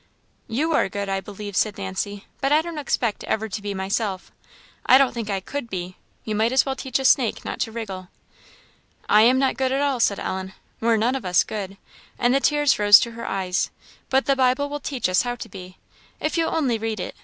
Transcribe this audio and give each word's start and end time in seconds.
"You 0.47 0.73
are 0.73 0.89
good, 0.89 1.09
I 1.09 1.21
believe," 1.21 1.55
said 1.55 1.77
Nancy, 1.77 2.25
"but 2.41 2.51
I 2.51 2.63
don't 2.63 2.79
expect 2.79 3.23
ever 3.25 3.47
to 3.47 3.61
be, 3.61 3.75
myself 3.75 4.31
I 4.83 4.97
don't 4.97 5.13
think 5.13 5.29
I 5.29 5.39
could 5.39 5.69
be. 5.69 5.95
You 6.25 6.33
might 6.33 6.51
as 6.51 6.65
well 6.65 6.75
teach 6.75 6.97
a 6.97 7.05
snake 7.05 7.45
not 7.45 7.59
to 7.59 7.71
wriggle." 7.71 8.07
"I 9.07 9.21
am 9.21 9.37
not 9.37 9.57
good 9.57 9.71
at 9.71 9.79
all," 9.83 9.99
said 9.99 10.17
Ellen 10.17 10.53
"we're 10.79 10.97
none 10.97 11.13
of 11.13 11.23
us 11.23 11.43
good;" 11.43 11.77
and 12.17 12.33
the 12.33 12.39
tears 12.39 12.79
rose 12.79 12.99
to 13.01 13.11
her 13.11 13.27
eyes; 13.27 13.69
"but 14.09 14.25
the 14.25 14.35
Bible 14.35 14.69
will 14.69 14.79
teach 14.79 15.07
us 15.07 15.21
how 15.21 15.35
to 15.35 15.47
be. 15.47 15.77
If 16.19 16.35
you'll 16.35 16.55
only 16.55 16.79
read 16.79 16.99
it! 16.99 17.15